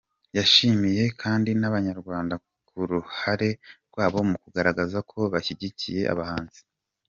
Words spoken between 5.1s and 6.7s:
ko bashyigikiye abahanzi.